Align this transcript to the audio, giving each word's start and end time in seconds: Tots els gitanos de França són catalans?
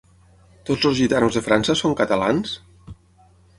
Tots 0.69 0.87
els 0.91 0.97
gitanos 1.01 1.37
de 1.37 1.45
França 1.49 1.77
són 1.83 1.95
catalans? 2.01 2.57